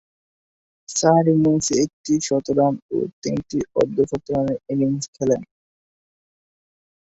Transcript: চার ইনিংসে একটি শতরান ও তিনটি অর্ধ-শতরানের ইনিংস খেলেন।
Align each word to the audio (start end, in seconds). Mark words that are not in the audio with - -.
চার 0.89 1.23
ইনিংসে 1.33 1.75
একটি 1.85 2.13
শতরান 2.27 2.73
ও 2.91 3.07
তিনটি 3.21 3.57
অর্ধ-শতরানের 3.75 4.59
ইনিংস 4.73 5.05
খেলেন। 5.15 5.41